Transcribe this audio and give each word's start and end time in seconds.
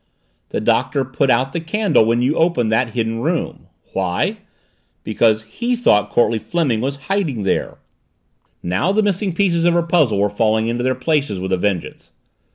The 0.49 0.59
Doctor 0.59 1.05
put 1.05 1.29
out 1.29 1.53
the 1.53 1.59
candle 1.61 2.03
when 2.05 2.23
you 2.23 2.33
opened 2.35 2.71
that 2.71 2.95
Hidden 2.95 3.19
Room. 3.19 3.67
Why? 3.93 4.37
Because 5.03 5.43
he 5.43 5.75
thought 5.75 6.09
Courtleigh 6.09 6.39
Fleming 6.39 6.81
was 6.81 6.95
hiding 7.05 7.43
there!" 7.43 7.77
Now 8.63 8.91
the 8.91 9.03
missing 9.03 9.31
pieces 9.31 9.63
of 9.63 9.75
her 9.75 9.83
puzzle 9.83 10.17
were 10.17 10.27
falling 10.31 10.69
into 10.69 10.81
their 10.81 10.95
places 10.95 11.39
with 11.39 11.53
a 11.53 11.57
vengeance. 11.57 12.11